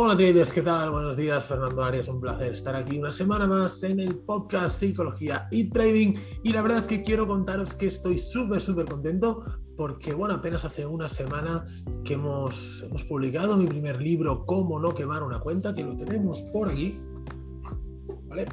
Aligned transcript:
Hola 0.00 0.16
traders, 0.16 0.52
¿qué 0.52 0.62
tal? 0.62 0.92
Buenos 0.92 1.16
días, 1.16 1.44
Fernando 1.44 1.82
Arias, 1.82 2.06
un 2.06 2.20
placer 2.20 2.52
estar 2.52 2.76
aquí 2.76 3.00
una 3.00 3.10
semana 3.10 3.48
más 3.48 3.82
en 3.82 3.98
el 3.98 4.14
podcast 4.14 4.78
Psicología 4.78 5.48
y 5.50 5.70
Trading 5.70 6.14
y 6.44 6.52
la 6.52 6.62
verdad 6.62 6.78
es 6.78 6.86
que 6.86 7.02
quiero 7.02 7.26
contaros 7.26 7.74
que 7.74 7.86
estoy 7.86 8.16
súper, 8.16 8.60
súper 8.60 8.86
contento 8.86 9.44
porque, 9.76 10.14
bueno, 10.14 10.34
apenas 10.34 10.64
hace 10.64 10.86
una 10.86 11.08
semana 11.08 11.66
que 12.04 12.14
hemos, 12.14 12.84
hemos 12.84 13.02
publicado 13.02 13.56
mi 13.56 13.66
primer 13.66 14.00
libro, 14.00 14.46
Cómo 14.46 14.78
no 14.78 14.94
quemar 14.94 15.24
una 15.24 15.40
cuenta, 15.40 15.74
que 15.74 15.82
lo 15.82 15.96
tenemos 15.96 16.42
por 16.52 16.68
aquí, 16.68 17.00
¿vale? 18.28 18.46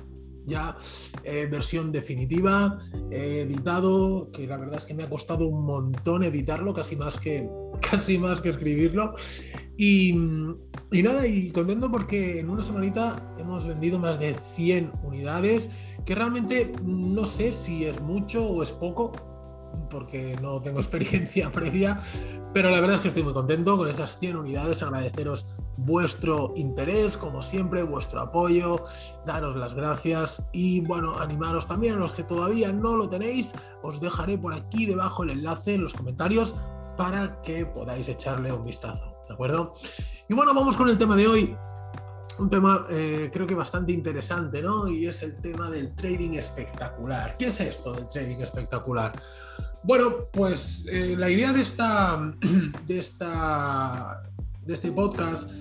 ya 0.47 0.75
eh, 1.23 1.47
versión 1.49 1.91
definitiva, 1.91 2.79
editado, 3.11 4.31
que 4.31 4.47
la 4.47 4.57
verdad 4.57 4.77
es 4.77 4.85
que 4.85 4.95
me 4.95 5.03
ha 5.03 5.09
costado 5.11 5.47
un 5.47 5.63
montón 5.63 6.23
editarlo, 6.23 6.73
casi 6.73 6.95
más 6.95 7.19
que, 7.19 7.47
casi 7.91 8.17
más 8.17 8.41
que 8.41 8.49
escribirlo. 8.49 9.13
Y, 9.77 10.17
y, 10.91 11.03
nada, 11.03 11.25
y 11.27 11.51
contento 11.51 11.91
porque 11.91 12.39
en 12.39 12.49
una 12.49 12.63
semanita 12.63 13.35
hemos 13.37 13.67
vendido 13.67 13.99
más 13.99 14.19
de 14.19 14.35
100 14.35 14.91
unidades, 15.03 15.69
que 16.05 16.15
realmente 16.15 16.73
no 16.83 17.25
sé 17.25 17.51
si 17.53 17.85
es 17.85 18.01
mucho 18.01 18.47
o 18.47 18.63
es 18.63 18.71
poco, 18.71 19.11
porque 19.89 20.37
no 20.41 20.61
tengo 20.61 20.79
experiencia 20.81 21.51
previa, 21.51 22.01
pero 22.53 22.69
la 22.69 22.79
verdad 22.79 22.95
es 22.97 23.01
que 23.01 23.07
estoy 23.09 23.23
muy 23.23 23.33
contento 23.33 23.77
con 23.77 23.89
esas 23.89 24.17
100 24.19 24.37
unidades, 24.37 24.81
agradeceros 24.81 25.45
vuestro 25.77 26.53
interés, 26.55 27.17
como 27.17 27.41
siempre, 27.41 27.83
vuestro 27.83 28.21
apoyo, 28.21 28.85
daros 29.25 29.55
las 29.57 29.73
gracias 29.73 30.47
y 30.53 30.79
bueno, 30.81 31.19
animaros 31.19 31.67
también 31.67 31.95
a 31.95 31.97
los 31.97 32.13
que 32.13 32.23
todavía 32.23 32.71
no 32.71 32.95
lo 32.95 33.09
tenéis, 33.09 33.53
os 33.83 33.99
dejaré 33.99 34.37
por 34.37 34.53
aquí 34.53 34.85
debajo 34.85 35.23
el 35.23 35.31
enlace 35.31 35.73
en 35.73 35.83
los 35.83 35.93
comentarios 35.93 36.55
para 36.97 37.41
que 37.41 37.65
podáis 37.65 38.07
echarle 38.07 38.53
un 38.53 38.63
vistazo, 38.63 39.14
¿de 39.27 39.33
acuerdo? 39.33 39.73
Y 40.29 40.33
bueno, 40.33 40.53
vamos 40.53 40.77
con 40.77 40.89
el 40.89 40.97
tema 40.97 41.15
de 41.15 41.27
hoy. 41.27 41.57
Un 42.37 42.49
tema 42.49 42.85
eh, 42.89 43.29
creo 43.31 43.47
que 43.47 43.55
bastante 43.55 43.93
interesante, 43.93 44.61
¿no? 44.61 44.87
Y 44.89 45.07
es 45.07 45.23
el 45.23 45.37
tema 45.37 45.69
del 45.69 45.95
trading 45.95 46.31
espectacular. 46.31 47.37
¿Qué 47.37 47.47
es 47.47 47.61
esto 47.61 47.93
del 47.93 48.07
trading 48.09 48.39
espectacular? 48.39 49.13
Bueno, 49.83 50.27
pues 50.33 50.85
eh, 50.91 51.15
la 51.17 51.29
idea 51.29 51.53
de 51.53 51.61
esta, 51.61 52.33
de 52.87 52.99
esta 52.99 54.21
de 54.65 54.73
este 54.73 54.91
podcast 54.91 55.51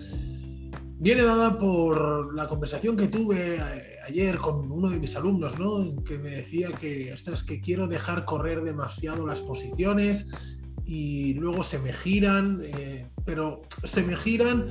viene 0.98 1.22
dada 1.22 1.58
por 1.58 2.34
la 2.34 2.48
conversación 2.48 2.96
que 2.96 3.08
tuve 3.08 3.56
eh, 3.56 3.98
ayer 4.06 4.38
con 4.38 4.72
uno 4.72 4.88
de 4.88 4.98
mis 4.98 5.14
alumnos, 5.16 5.58
¿no? 5.58 6.02
Que 6.02 6.18
me 6.18 6.30
decía 6.30 6.70
que, 6.72 7.12
es 7.12 7.42
que 7.42 7.60
quiero 7.60 7.86
dejar 7.86 8.24
correr 8.24 8.62
demasiado 8.62 9.26
las 9.26 9.42
posiciones 9.42 10.58
y 10.86 11.34
luego 11.34 11.62
se 11.62 11.78
me 11.78 11.92
giran, 11.92 12.60
eh, 12.62 13.06
pero 13.24 13.62
se 13.84 14.02
me 14.02 14.16
giran, 14.16 14.66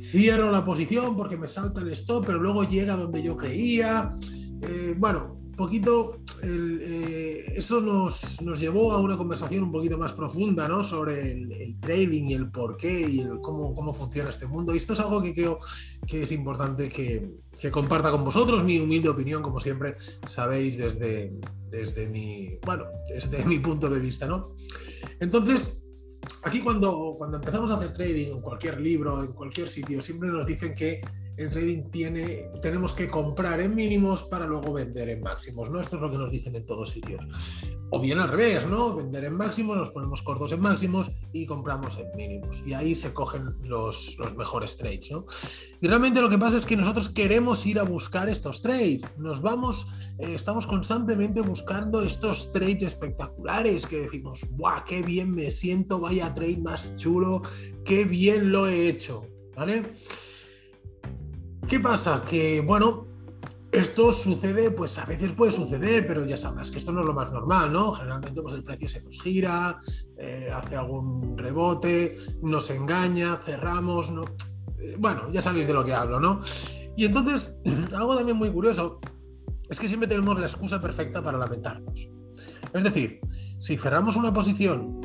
cierro 0.00 0.50
la 0.50 0.64
posición 0.64 1.16
porque 1.16 1.36
me 1.36 1.48
salta 1.48 1.80
el 1.80 1.90
stop, 1.92 2.26
pero 2.26 2.38
luego 2.40 2.64
llega 2.64 2.96
donde 2.96 3.22
yo 3.22 3.36
creía. 3.36 4.14
Eh, 4.62 4.94
bueno, 4.96 5.33
poquito, 5.54 6.20
eh, 6.42 7.54
eso 7.56 7.80
nos, 7.80 8.38
llevó 8.58 8.92
a 8.92 9.00
una 9.00 9.16
conversación 9.16 9.64
un 9.64 9.72
poquito 9.72 9.98
más 9.98 10.12
profunda 10.12 10.68
¿no? 10.68 10.84
sobre 10.84 11.32
el, 11.32 11.80
trading 11.80 12.24
y 12.24 12.34
el 12.34 12.50
por 12.50 12.76
qué 12.76 13.00
y 13.00 13.26
cómo, 13.40 13.74
cómo, 13.74 13.92
funciona 13.92 14.30
este 14.30 14.46
mundo. 14.46 14.74
Y 14.74 14.78
esto 14.78 14.92
es 14.92 15.00
algo 15.00 15.22
que 15.22 15.34
creo 15.34 15.58
que 16.06 16.22
es 16.22 16.32
importante 16.32 16.88
que, 16.88 17.30
que, 17.60 17.70
comparta 17.70 18.10
con 18.10 18.24
vosotros, 18.24 18.64
mi 18.64 18.78
humilde 18.78 19.08
opinión, 19.08 19.42
como 19.42 19.60
siempre 19.60 19.96
sabéis 20.26 20.78
desde, 20.78 21.32
desde, 21.70 22.08
mi, 22.08 22.58
bueno, 22.64 22.84
desde 23.08 23.44
mi 23.44 23.58
punto 23.58 23.88
de 23.88 24.00
vista. 24.00 24.26
¿no? 24.26 24.54
Entonces, 25.20 25.82
aquí 26.44 26.60
cuando, 26.60 27.14
cuando 27.18 27.38
empezamos 27.38 27.70
a 27.70 27.76
hacer 27.76 27.92
trading 27.92 28.32
en 28.32 28.40
cualquier 28.40 28.80
libro, 28.80 29.22
en 29.22 29.32
cualquier 29.32 29.68
sitio, 29.68 30.00
siempre 30.02 30.28
nos 30.28 30.46
dicen 30.46 30.74
que 30.74 31.00
el 31.36 31.50
trading 31.50 31.90
tiene, 31.90 32.50
tenemos 32.62 32.92
que 32.92 33.08
comprar 33.08 33.60
en 33.60 33.74
mínimos 33.74 34.24
para 34.24 34.46
luego 34.46 34.72
vender 34.72 35.08
en 35.08 35.20
máximos, 35.20 35.68
¿no? 35.70 35.80
Esto 35.80 35.96
es 35.96 36.02
lo 36.02 36.10
que 36.10 36.18
nos 36.18 36.30
dicen 36.30 36.54
en 36.54 36.64
todos 36.64 36.90
sitios. 36.90 37.20
O 37.90 38.00
bien 38.00 38.18
al 38.18 38.28
revés, 38.28 38.66
¿no? 38.66 38.94
Vender 38.94 39.24
en 39.24 39.34
máximos, 39.34 39.76
nos 39.76 39.90
ponemos 39.90 40.22
cortos 40.22 40.52
en 40.52 40.60
máximos 40.60 41.10
y 41.32 41.46
compramos 41.46 41.98
en 41.98 42.06
mínimos. 42.16 42.62
Y 42.66 42.72
ahí 42.72 42.94
se 42.94 43.12
cogen 43.12 43.54
los, 43.62 44.16
los 44.18 44.36
mejores 44.36 44.76
trades, 44.76 45.10
¿no? 45.10 45.26
Y 45.80 45.88
realmente 45.88 46.20
lo 46.20 46.28
que 46.28 46.38
pasa 46.38 46.56
es 46.56 46.66
que 46.66 46.76
nosotros 46.76 47.08
queremos 47.08 47.66
ir 47.66 47.78
a 47.78 47.82
buscar 47.82 48.28
estos 48.28 48.62
trades. 48.62 49.16
Nos 49.18 49.42
vamos, 49.42 49.88
eh, 50.18 50.34
estamos 50.34 50.66
constantemente 50.66 51.40
buscando 51.40 52.02
estos 52.02 52.52
trades 52.52 52.82
espectaculares 52.82 53.86
que 53.86 54.02
decimos, 54.02 54.44
¡guau! 54.50 54.84
¡Qué 54.86 55.02
bien 55.02 55.32
me 55.32 55.50
siento! 55.50 55.98
Vaya 55.98 56.34
trade 56.34 56.58
más 56.58 56.96
chulo, 56.96 57.42
qué 57.84 58.04
bien 58.04 58.52
lo 58.52 58.66
he 58.66 58.88
hecho, 58.88 59.26
¿vale? 59.56 59.84
¿Qué 61.68 61.80
pasa? 61.80 62.22
Que, 62.22 62.60
bueno, 62.60 63.06
esto 63.72 64.12
sucede, 64.12 64.70
pues 64.70 64.98
a 64.98 65.06
veces 65.06 65.32
puede 65.32 65.50
suceder, 65.50 66.06
pero 66.06 66.26
ya 66.26 66.36
sabrás 66.36 66.70
que 66.70 66.78
esto 66.78 66.92
no 66.92 67.00
es 67.00 67.06
lo 67.06 67.14
más 67.14 67.32
normal, 67.32 67.72
¿no? 67.72 67.92
Generalmente 67.92 68.42
pues 68.42 68.54
el 68.54 68.62
precio 68.62 68.86
se 68.86 69.02
nos 69.02 69.20
gira, 69.20 69.78
eh, 70.18 70.50
hace 70.54 70.76
algún 70.76 71.36
rebote, 71.38 72.16
nos 72.42 72.68
engaña, 72.70 73.36
cerramos, 73.36 74.10
¿no? 74.10 74.24
Eh, 74.78 74.96
bueno, 74.98 75.30
ya 75.32 75.40
sabéis 75.40 75.66
de 75.66 75.72
lo 75.72 75.84
que 75.84 75.94
hablo, 75.94 76.20
¿no? 76.20 76.40
Y 76.96 77.06
entonces, 77.06 77.56
algo 77.96 78.14
también 78.14 78.36
muy 78.36 78.50
curioso 78.50 79.00
es 79.68 79.80
que 79.80 79.88
siempre 79.88 80.08
tenemos 80.08 80.38
la 80.38 80.46
excusa 80.46 80.80
perfecta 80.80 81.22
para 81.22 81.38
lamentarnos. 81.38 82.08
Es 82.72 82.84
decir, 82.84 83.20
si 83.58 83.78
cerramos 83.78 84.16
una 84.16 84.32
posición 84.32 85.00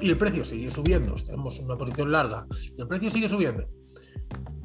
y 0.00 0.10
el 0.10 0.18
precio 0.18 0.44
sigue 0.44 0.70
subiendo, 0.70 1.14
tenemos 1.14 1.58
una 1.58 1.76
posición 1.76 2.12
larga 2.12 2.46
y 2.76 2.80
el 2.80 2.86
precio 2.86 3.10
sigue 3.10 3.28
subiendo, 3.28 3.66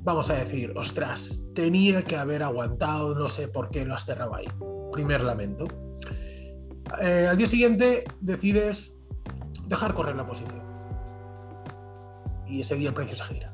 vamos 0.04 0.30
a 0.30 0.36
decir, 0.36 0.74
ostras, 0.76 1.40
tenía 1.54 2.02
que 2.02 2.16
haber 2.16 2.44
aguantado, 2.44 3.14
no 3.16 3.28
sé 3.28 3.48
por 3.48 3.70
qué 3.70 3.86
lo 3.86 3.94
has 3.94 4.06
cerrado 4.06 4.36
ahí. 4.36 4.48
Primer 4.92 5.22
lamento. 5.22 5.66
Eh, 7.02 7.28
al 7.30 7.38
día 7.38 7.48
siguiente 7.48 8.06
decides 8.22 8.96
dejar 9.68 9.94
correr 9.94 10.16
la 10.16 10.26
posición. 10.26 10.62
Y 12.46 12.62
ese 12.62 12.76
día 12.76 12.90
el 12.90 12.96
precio 12.96 13.16
se 13.16 13.24
gira. 13.24 13.54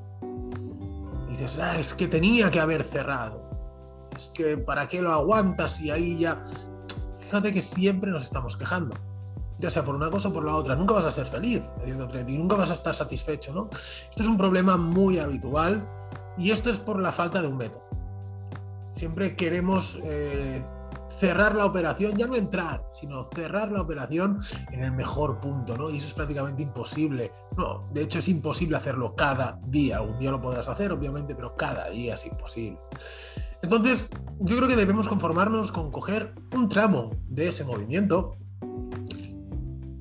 Y 1.28 1.32
dices, 1.32 1.58
ah, 1.60 1.80
es 1.80 1.94
que 1.94 2.08
tenía 2.08 2.52
que 2.52 2.60
haber 2.60 2.84
cerrado. 2.84 3.50
Es 4.16 4.30
que 4.34 4.58
para 4.58 4.88
qué 4.88 5.02
lo 5.02 5.12
aguantas 5.12 5.82
y 5.82 5.90
ahí 5.90 6.20
ya... 6.20 6.44
Fíjate 7.20 7.52
que 7.52 7.64
siempre 7.64 8.12
nos 8.12 8.24
estamos 8.24 8.56
quejando 8.56 8.96
sea 9.70 9.84
por 9.84 9.96
una 9.96 10.10
cosa 10.10 10.30
o 10.30 10.34
por 10.34 10.44
la 10.44 10.56
otra. 10.56 10.76
Nunca 10.76 10.94
vas 10.94 11.06
a 11.06 11.12
ser 11.12 11.26
feliz 11.26 11.62
haciendo 11.82 12.08
trading, 12.08 12.40
nunca 12.40 12.56
vas 12.56 12.72
a 12.72 12.74
estar 12.74 12.96
satisfecho, 12.96 13.54
¿no? 13.54 13.70
Esto 13.72 14.24
es 14.24 14.28
un 14.28 14.38
problema 14.38 14.78
muy 14.78 15.20
habitual 15.20 15.88
y 16.38 16.52
esto 16.52 16.70
es 16.70 16.78
por 16.78 17.02
la 17.02 17.12
falta 17.12 17.42
de 17.42 17.48
un 17.48 17.58
método. 17.58 17.84
Siempre 18.88 19.36
queremos 19.36 19.98
eh, 20.04 20.64
cerrar 21.18 21.56
la 21.56 21.66
operación, 21.66 22.16
ya 22.16 22.28
no 22.28 22.36
entrar, 22.36 22.84
sino 22.92 23.30
cerrar 23.34 23.72
la 23.72 23.82
operación 23.82 24.42
en 24.72 24.84
el 24.84 24.92
mejor 24.92 25.40
punto, 25.40 25.78
¿no? 25.78 25.90
Y 25.90 25.98
eso 25.98 26.08
es 26.08 26.14
prácticamente 26.14 26.64
imposible. 26.64 27.32
No, 27.58 27.88
de 27.92 28.02
hecho 28.02 28.20
es 28.20 28.28
imposible 28.28 28.78
hacerlo 28.78 29.16
cada 29.16 29.60
día. 29.66 29.98
Algún 29.98 30.20
día 30.20 30.32
lo 30.32 30.42
podrás 30.42 30.70
hacer, 30.70 30.92
obviamente, 30.92 31.36
pero 31.36 31.56
cada 31.56 31.90
día 31.90 32.16
es 32.16 32.26
imposible. 32.26 32.80
Entonces, 33.62 34.10
yo 34.40 34.58
creo 34.58 34.68
que 34.68 34.76
debemos 34.76 35.08
conformarnos 35.08 35.72
con 35.72 35.90
coger 35.90 36.36
un 36.54 36.68
tramo 36.68 37.12
de 37.30 37.48
ese 37.48 37.64
movimiento 37.64 38.36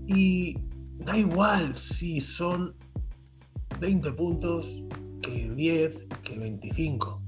y 0.07 0.57
da 0.99 1.17
igual 1.17 1.77
si 1.77 2.21
son 2.21 2.75
20 3.81 4.13
puntos, 4.13 4.83
que 5.23 5.51
10, 5.51 6.07
que 6.23 6.39
25. 6.39 7.23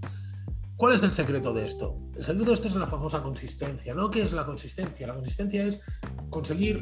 ¿Cuál 0.76 0.94
es 0.94 1.02
el 1.02 1.12
secreto 1.12 1.54
de 1.54 1.64
esto? 1.64 1.98
El 2.16 2.24
secreto 2.24 2.50
de 2.50 2.54
esto 2.54 2.68
es 2.68 2.74
la 2.74 2.86
famosa 2.86 3.22
consistencia, 3.22 3.94
¿no? 3.94 4.10
¿Qué 4.10 4.22
es 4.22 4.32
la 4.32 4.44
consistencia? 4.44 5.06
La 5.06 5.14
consistencia 5.14 5.64
es 5.64 5.80
conseguir 6.30 6.78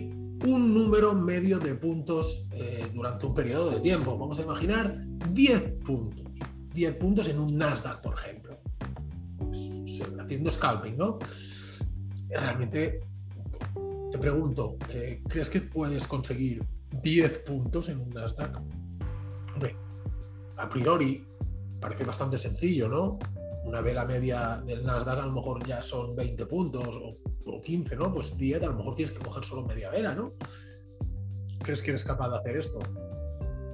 un 0.47 0.75
número 0.75 1.15
medio 1.15 1.59
de 1.59 1.75
puntos 1.75 2.47
eh, 2.53 2.91
durante 2.95 3.27
un 3.27 3.35
periodo 3.35 3.71
de 3.71 3.81
tiempo. 3.81 4.19
Vamos 4.19 4.39
a 4.39 4.43
imaginar 4.43 4.97
10 5.31 5.77
puntos. 5.85 6.25
10 6.75 6.97
puntos 6.97 7.29
en 7.29 7.39
un 7.39 7.59
Nasdaq, 7.59 8.01
por 8.01 8.15
ejemplo. 8.15 8.59
Pues, 9.37 9.71
haciendo 10.19 10.51
scalping, 10.51 10.97
¿no? 10.97 11.19
Realmente 12.31 13.01
te 14.13 14.19
pregunto, 14.19 14.77
eh, 14.91 15.23
¿crees 15.27 15.49
que 15.49 15.63
puedes 15.63 16.07
conseguir 16.07 16.63
10 17.03 17.39
puntos 17.39 17.89
en 17.89 17.99
un 17.99 18.11
Nasdaq? 18.11 18.61
Hombre, 19.55 19.75
a 20.59 20.69
priori 20.69 21.27
parece 21.81 22.05
bastante 22.05 22.37
sencillo, 22.37 22.89
¿no? 22.89 23.19
Una 23.65 23.81
vela 23.81 24.05
media 24.05 24.63
del 24.67 24.85
Nasdaq 24.85 25.19
a 25.19 25.27
lo 25.27 25.33
mejor 25.33 25.67
ya 25.67 25.83
son 25.83 26.15
20 26.15 26.45
puntos 26.45 27.01
o, 27.03 27.17
15, 27.61 27.97
¿no? 27.97 28.13
Pues 28.13 28.37
10, 28.37 28.63
a 28.65 28.67
lo 28.67 28.75
mejor 28.75 28.95
tienes 28.97 29.17
que 29.17 29.25
coger 29.25 29.45
solo 29.45 29.65
media 29.65 29.89
vela, 29.89 30.15
¿no? 30.15 30.35
¿Crees 31.61 31.81
que 31.83 31.91
eres 31.91 32.05
capaz 32.05 32.29
de 32.29 32.37
hacer 32.37 32.57
esto? 32.57 32.81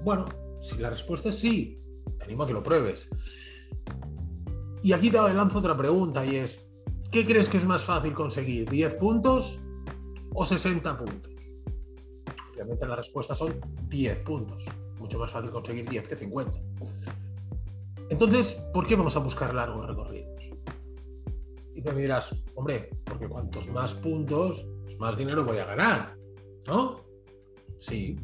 Bueno, 0.04 0.26
si 0.60 0.76
la 0.76 0.90
respuesta 0.90 1.30
es 1.30 1.36
sí, 1.36 1.82
te 2.18 2.24
animo 2.24 2.44
a 2.44 2.46
que 2.46 2.52
lo 2.52 2.62
pruebes. 2.62 3.08
Y 4.82 4.92
aquí 4.92 5.10
te 5.10 5.16
lanzo 5.16 5.58
otra 5.58 5.76
pregunta 5.76 6.24
y 6.24 6.36
es, 6.36 6.68
¿qué 7.10 7.24
crees 7.24 7.48
que 7.48 7.56
es 7.56 7.64
más 7.64 7.82
fácil 7.82 8.12
conseguir? 8.12 8.68
¿10 8.68 8.98
puntos 8.98 9.58
o 10.38 10.46
60 10.46 10.98
puntos? 10.98 11.32
Obviamente 12.52 12.86
la 12.86 12.96
respuesta 12.96 13.34
son 13.34 13.60
10 13.88 14.20
puntos 14.20 14.64
mucho 14.98 15.18
más 15.18 15.30
fácil 15.30 15.50
conseguir 15.50 15.88
10 15.88 16.08
que 16.08 16.16
50. 16.16 16.60
Entonces, 18.10 18.54
¿por 18.72 18.86
qué 18.86 18.96
vamos 18.96 19.16
a 19.16 19.20
buscar 19.20 19.54
largos 19.54 19.86
recorridos? 19.86 20.50
Y 21.74 21.82
te 21.82 21.94
dirás, 21.94 22.34
hombre, 22.54 22.90
porque 23.04 23.28
cuantos 23.28 23.68
más 23.68 23.94
puntos, 23.94 24.66
pues 24.82 24.98
más 24.98 25.16
dinero 25.16 25.44
voy 25.44 25.58
a 25.58 25.64
ganar, 25.64 26.16
¿no? 26.66 27.00
Sí. 27.78 28.16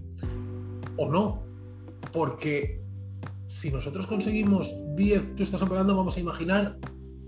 O 0.96 1.08
no. 1.08 1.44
Porque 2.12 2.82
si 3.44 3.70
nosotros 3.70 4.06
conseguimos 4.06 4.74
10, 4.94 5.36
tú 5.36 5.42
estás 5.42 5.62
operando, 5.62 5.96
vamos 5.96 6.16
a 6.16 6.20
imaginar, 6.20 6.78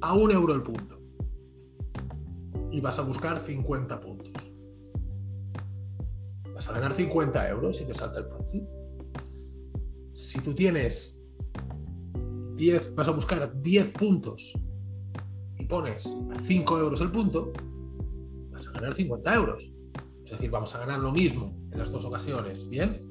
a 0.01 0.15
un 0.15 0.31
euro 0.31 0.55
el 0.55 0.63
punto. 0.63 0.99
Y 2.73 2.81
vas 2.81 2.99
a 2.99 3.03
buscar 3.03 3.39
50 3.39 4.01
puntos. 4.01 4.33
Vas 6.57 6.71
a 6.71 6.73
ganar 6.73 6.95
50 6.95 7.51
euros 7.51 7.79
y 7.83 7.85
te 7.85 7.93
salta 7.93 8.19
el 8.19 8.29
profit. 8.29 8.65
Si 10.15 10.41
tú 10.41 10.55
tienes 10.55 11.21
10, 12.55 12.95
vas 12.95 13.09
a 13.09 13.11
buscar 13.11 13.59
10 13.59 13.91
puntos 13.91 14.55
y 15.59 15.67
pones 15.67 16.07
a 16.07 16.39
5 16.41 16.79
euros 16.79 17.03
el 17.03 17.13
punto, 17.13 17.53
vas 18.51 18.67
a 18.69 18.73
ganar 18.73 18.95
50 18.95 19.35
euros. 19.35 19.71
Es 20.25 20.31
decir, 20.31 20.51
vamos 20.51 20.75
a 20.75 20.79
ganar 20.79 20.99
lo 21.01 21.13
mismo 21.13 21.55
en 21.73 21.79
las 21.79 21.91
dos 21.91 22.07
ocasiones. 22.07 22.67
¿Bien? 22.71 23.03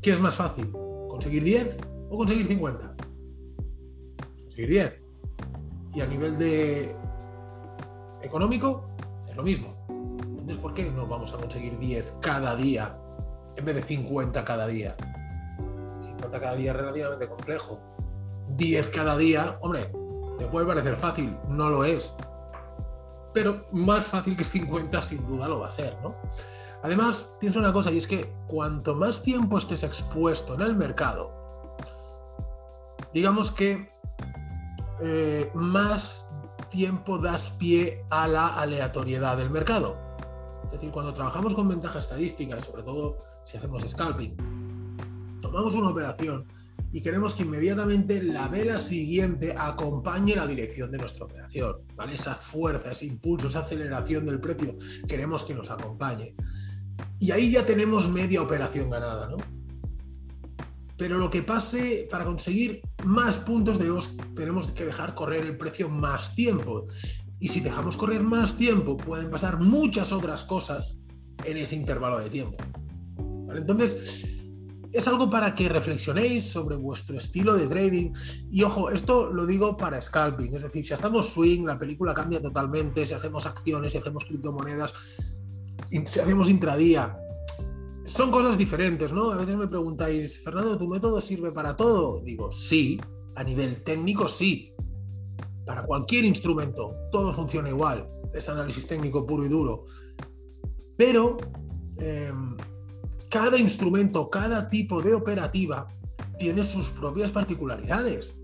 ¿Qué 0.00 0.12
es 0.12 0.20
más 0.22 0.36
fácil? 0.36 0.72
¿Conseguir 1.10 1.44
10 1.44 1.76
o 2.08 2.16
conseguir 2.16 2.46
50? 2.46 2.96
Conseguir 4.44 4.70
10. 4.70 5.02
Y 5.96 6.00
a 6.00 6.06
nivel 6.06 6.38
de 6.38 6.96
económico 8.22 8.88
es 9.28 9.36
lo 9.36 9.42
mismo. 9.42 9.79
¿Por 10.60 10.74
qué 10.74 10.90
no 10.90 11.06
vamos 11.06 11.32
a 11.32 11.38
conseguir 11.38 11.78
10 11.78 12.16
cada 12.20 12.54
día 12.56 12.96
en 13.56 13.64
vez 13.64 13.74
de 13.76 13.82
50 13.82 14.44
cada 14.44 14.66
día? 14.66 14.96
50 16.00 16.40
cada 16.40 16.54
día 16.54 16.70
es 16.72 16.76
relativamente 16.76 17.28
complejo. 17.28 17.80
10 18.56 18.88
cada 18.88 19.16
día, 19.16 19.58
hombre, 19.60 19.90
te 20.38 20.46
puede 20.46 20.66
parecer 20.66 20.96
fácil, 20.96 21.36
no 21.48 21.70
lo 21.70 21.84
es. 21.84 22.12
Pero 23.32 23.66
más 23.72 24.04
fácil 24.04 24.36
que 24.36 24.44
50 24.44 25.02
sin 25.02 25.26
duda 25.26 25.48
lo 25.48 25.60
va 25.60 25.68
a 25.68 25.70
ser, 25.70 25.96
¿no? 26.02 26.14
Además, 26.82 27.36
pienso 27.38 27.58
una 27.58 27.72
cosa 27.72 27.90
y 27.92 27.98
es 27.98 28.06
que 28.06 28.32
cuanto 28.46 28.94
más 28.94 29.22
tiempo 29.22 29.58
estés 29.58 29.82
expuesto 29.82 30.54
en 30.54 30.62
el 30.62 30.74
mercado, 30.74 31.30
digamos 33.12 33.50
que 33.50 33.92
eh, 35.00 35.50
más 35.54 36.26
tiempo 36.70 37.18
das 37.18 37.50
pie 37.50 38.04
a 38.10 38.26
la 38.26 38.48
aleatoriedad 38.48 39.36
del 39.36 39.50
mercado. 39.50 40.09
Es 40.70 40.78
decir, 40.78 40.90
cuando 40.92 41.12
trabajamos 41.12 41.54
con 41.54 41.68
ventaja 41.68 41.98
estadística 41.98 42.56
y 42.56 42.62
sobre 42.62 42.84
todo 42.84 43.18
si 43.44 43.56
hacemos 43.56 43.82
scalping, 43.88 44.36
tomamos 45.42 45.74
una 45.74 45.88
operación 45.88 46.46
y 46.92 47.00
queremos 47.00 47.34
que 47.34 47.42
inmediatamente 47.42 48.22
la 48.22 48.46
vela 48.46 48.78
siguiente 48.78 49.54
acompañe 49.56 50.36
la 50.36 50.46
dirección 50.46 50.92
de 50.92 50.98
nuestra 50.98 51.24
operación, 51.24 51.76
¿vale? 51.96 52.14
Esa 52.14 52.34
fuerza, 52.34 52.92
ese 52.92 53.06
impulso, 53.06 53.48
esa 53.48 53.60
aceleración 53.60 54.26
del 54.26 54.40
precio, 54.40 54.76
queremos 55.06 55.44
que 55.44 55.54
nos 55.54 55.70
acompañe. 55.70 56.34
Y 57.18 57.30
ahí 57.32 57.50
ya 57.50 57.66
tenemos 57.66 58.08
media 58.08 58.42
operación 58.42 58.90
ganada, 58.90 59.28
¿no? 59.28 59.36
Pero 60.96 61.16
lo 61.16 61.30
que 61.30 61.42
pase, 61.42 62.06
para 62.10 62.26
conseguir 62.26 62.82
más 63.04 63.38
puntos 63.38 63.78
debemos, 63.78 64.14
tenemos 64.36 64.70
que 64.72 64.84
dejar 64.84 65.14
correr 65.14 65.46
el 65.46 65.56
precio 65.56 65.88
más 65.88 66.34
tiempo. 66.34 66.88
Y 67.40 67.48
si 67.48 67.60
dejamos 67.60 67.96
correr 67.96 68.22
más 68.22 68.56
tiempo, 68.56 68.96
pueden 68.96 69.30
pasar 69.30 69.58
muchas 69.58 70.12
otras 70.12 70.44
cosas 70.44 70.98
en 71.44 71.56
ese 71.56 71.74
intervalo 71.74 72.18
de 72.18 72.30
tiempo. 72.30 72.62
Entonces, 73.56 74.24
es 74.92 75.06
algo 75.08 75.30
para 75.30 75.54
que 75.54 75.68
reflexionéis 75.68 76.44
sobre 76.44 76.76
vuestro 76.76 77.16
estilo 77.16 77.54
de 77.54 77.66
trading. 77.66 78.12
Y 78.50 78.62
ojo, 78.62 78.90
esto 78.90 79.32
lo 79.32 79.46
digo 79.46 79.76
para 79.76 80.00
scalping. 80.00 80.54
Es 80.54 80.64
decir, 80.64 80.84
si 80.84 80.94
hacemos 80.94 81.32
swing, 81.32 81.64
la 81.64 81.78
película 81.78 82.12
cambia 82.12 82.42
totalmente. 82.42 83.06
Si 83.06 83.14
hacemos 83.14 83.46
acciones, 83.46 83.92
si 83.92 83.98
hacemos 83.98 84.24
criptomonedas, 84.24 84.92
si 85.90 86.20
hacemos 86.20 86.50
intradía, 86.50 87.16
son 88.04 88.30
cosas 88.30 88.58
diferentes, 88.58 89.12
¿no? 89.12 89.30
A 89.30 89.36
veces 89.36 89.56
me 89.56 89.68
preguntáis, 89.68 90.42
Fernando, 90.42 90.76
¿tu 90.76 90.88
método 90.88 91.20
sirve 91.20 91.52
para 91.52 91.76
todo? 91.76 92.20
Digo, 92.24 92.50
sí, 92.50 93.00
a 93.36 93.44
nivel 93.44 93.82
técnico 93.84 94.26
sí. 94.26 94.74
Para 95.70 95.84
cualquier 95.84 96.24
instrumento, 96.24 96.96
todo 97.12 97.32
funciona 97.32 97.68
igual. 97.68 98.08
Es 98.34 98.48
análisis 98.48 98.88
técnico 98.88 99.24
puro 99.24 99.46
y 99.46 99.48
duro. 99.48 99.84
Pero 100.96 101.36
em, 101.98 102.56
cada 103.28 103.56
instrumento, 103.56 104.28
cada 104.28 104.68
tipo 104.68 105.00
de 105.00 105.14
operativa 105.14 105.86
tiene 106.40 106.64
sus 106.64 106.88
propias 106.88 107.30
particularidades. 107.30 108.34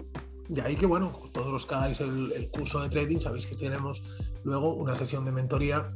De 0.49 0.63
ahí 0.63 0.77
que, 0.77 0.87
bueno, 0.87 1.11
todos 1.33 1.49
los 1.49 1.67
que 1.67 1.75
hagáis 1.75 2.01
el, 2.01 2.31
el 2.31 2.49
curso 2.49 2.81
de 2.81 2.91
trading 2.91 3.19
sabéis 3.19 3.47
que 3.47 3.57
tenemos 3.57 4.05
luego 4.45 4.75
una 4.75 4.95
sesión 4.95 5.25
de 5.25 5.33
mentoría 5.33 5.93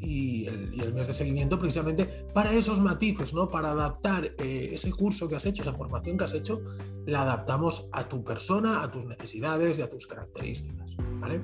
y 0.00 0.46
el, 0.46 0.94
mes 0.94 1.06
de 1.06 1.12
seguimiento 1.12 1.58
precisamente 1.58 2.06
para 2.32 2.52
esos 2.52 2.80
matices, 2.80 3.34
¿no? 3.34 3.48
Para 3.48 3.72
adaptar 3.72 4.34
eh, 4.38 4.70
ese 4.72 4.92
curso 4.92 5.28
que 5.28 5.36
has 5.36 5.46
hecho, 5.46 5.62
esa 5.62 5.74
formación 5.74 6.16
que 6.16 6.24
has 6.24 6.34
hecho, 6.34 6.62
la 7.06 7.22
adaptamos 7.22 7.88
a 7.92 8.08
tu 8.08 8.24
persona, 8.24 8.82
a 8.82 8.90
tus 8.90 9.04
necesidades 9.04 9.78
y 9.78 9.82
a 9.82 9.90
tus 9.90 10.06
características, 10.06 10.96
¿vale? 11.20 11.40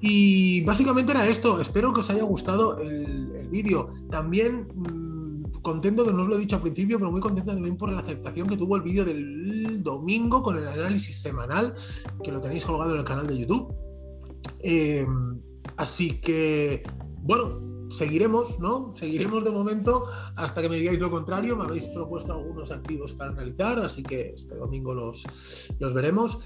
Y 0.00 0.62
básicamente 0.62 1.12
era 1.12 1.26
esto. 1.26 1.60
Espero 1.60 1.92
que 1.92 2.00
os 2.00 2.10
haya 2.10 2.22
gustado 2.22 2.78
el, 2.78 3.48
vídeo. 3.48 3.90
También 4.10 4.66
mm, 4.74 5.62
contento, 5.62 6.04
que 6.04 6.12
no 6.12 6.22
os 6.22 6.28
lo 6.28 6.36
he 6.36 6.40
dicho 6.40 6.56
al 6.56 6.62
principio, 6.62 6.98
pero 6.98 7.10
muy 7.10 7.20
contento 7.20 7.52
también 7.52 7.76
por 7.76 7.90
la 7.90 8.00
aceptación 8.00 8.48
que 8.48 8.56
tuvo 8.56 8.76
el 8.76 8.82
vídeo 8.82 9.04
del 9.04 9.82
domingo 9.82 10.42
con 10.42 10.58
el 10.58 10.66
análisis 10.66 11.22
semanal, 11.22 11.74
que 12.22 12.32
lo 12.32 12.40
tenéis 12.40 12.64
colgado 12.64 12.92
en 12.92 12.98
el 12.98 13.04
canal 13.04 13.26
de 13.26 13.38
YouTube. 13.38 13.72
Eh, 14.60 15.06
así 15.76 16.20
que 16.20 16.82
bueno, 17.26 17.88
seguiremos, 17.90 18.60
¿no? 18.60 18.92
Seguiremos 18.94 19.44
de 19.44 19.50
momento 19.50 20.06
hasta 20.36 20.62
que 20.62 20.68
me 20.68 20.76
digáis 20.76 20.98
lo 20.98 21.10
contrario. 21.10 21.56
Me 21.56 21.64
habéis 21.64 21.84
propuesto 21.88 22.32
algunos 22.32 22.70
activos 22.70 23.14
para 23.14 23.32
analizar, 23.32 23.78
así 23.80 24.02
que 24.02 24.30
este 24.34 24.54
domingo 24.54 24.94
los, 24.94 25.24
los 25.78 25.92
veremos. 25.92 26.38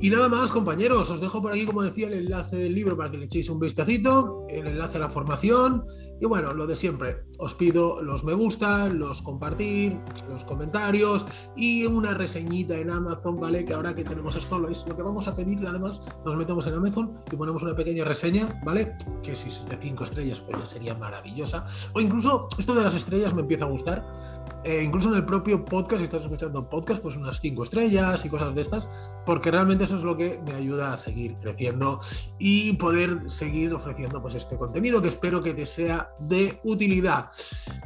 Y 0.00 0.10
nada 0.10 0.28
más, 0.28 0.50
compañeros, 0.50 1.10
os 1.10 1.20
dejo 1.20 1.42
por 1.42 1.52
aquí, 1.52 1.66
como 1.66 1.82
decía, 1.82 2.06
el 2.06 2.14
enlace 2.14 2.56
del 2.56 2.74
libro 2.74 2.96
para 2.96 3.10
que 3.10 3.18
le 3.18 3.24
echéis 3.26 3.48
un 3.48 3.58
vistacito, 3.58 4.46
el 4.48 4.66
enlace 4.66 4.98
a 4.98 5.00
la 5.00 5.10
formación 5.10 5.84
y 6.20 6.26
bueno, 6.26 6.52
lo 6.52 6.66
de 6.66 6.76
siempre, 6.76 7.24
os 7.38 7.54
pido 7.54 8.02
los 8.02 8.24
me 8.24 8.34
gusta, 8.34 8.88
los 8.88 9.22
compartir, 9.22 9.98
los 10.28 10.44
comentarios 10.44 11.26
y 11.56 11.86
una 11.86 12.14
reseñita 12.14 12.76
en 12.76 12.90
Amazon, 12.90 13.38
¿vale? 13.38 13.64
Que 13.64 13.74
ahora 13.74 13.94
que 13.94 14.04
tenemos 14.04 14.34
esto, 14.34 14.58
lo, 14.58 14.68
es 14.68 14.84
lo 14.86 14.96
que 14.96 15.02
vamos 15.02 15.28
a 15.28 15.36
pedir, 15.36 15.64
además 15.66 16.02
nos 16.24 16.36
metemos 16.36 16.66
en 16.66 16.74
Amazon 16.74 17.20
y 17.30 17.36
ponemos 17.36 17.62
una 17.62 17.74
pequeña 17.74 18.04
reseña, 18.04 18.60
¿vale? 18.64 18.96
Que 19.22 19.36
si 19.36 19.48
es 19.48 19.64
de 19.68 19.76
5 19.76 20.04
estrellas, 20.04 20.40
pues 20.40 20.58
ya 20.58 20.66
sería 20.66 20.94
maravillosa. 20.94 21.66
O 21.92 22.00
incluso 22.00 22.48
esto 22.58 22.74
de 22.74 22.82
las 22.82 22.94
estrellas 22.94 23.34
me 23.34 23.42
empieza 23.42 23.64
a 23.64 23.68
gustar. 23.68 24.04
Eh, 24.64 24.82
incluso 24.82 25.08
en 25.08 25.14
el 25.14 25.24
propio 25.24 25.64
podcast, 25.64 25.98
si 25.98 26.04
estás 26.04 26.22
escuchando 26.22 26.68
podcast, 26.68 27.00
pues 27.00 27.16
unas 27.16 27.40
5 27.40 27.62
estrellas 27.62 28.24
y 28.24 28.28
cosas 28.28 28.54
de 28.54 28.60
estas, 28.60 28.90
porque 29.24 29.50
realmente 29.50 29.84
eso 29.84 29.96
es 29.96 30.02
lo 30.02 30.16
que 30.16 30.40
me 30.44 30.52
ayuda 30.52 30.92
a 30.92 30.96
seguir 30.96 31.36
creciendo 31.40 32.00
y 32.38 32.72
poder 32.74 33.30
seguir 33.30 33.72
ofreciendo 33.72 34.20
pues 34.20 34.34
este 34.34 34.56
contenido 34.56 35.00
que 35.00 35.08
espero 35.08 35.42
que 35.42 35.54
te 35.54 35.64
de 36.18 36.60
utilidad. 36.64 37.30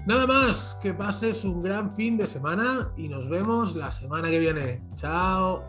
Nada 0.07 0.26
más, 0.26 0.76
que 0.83 0.95
pases 0.95 1.45
un 1.45 1.62
gran 1.62 1.95
fin 1.95 2.17
de 2.17 2.26
semana 2.26 2.93
y 2.97 3.09
nos 3.09 3.29
vemos 3.29 3.75
la 3.75 3.93
semana 3.93 4.31
que 4.31 4.38
viene. 4.38 4.83
Chao. 4.97 5.62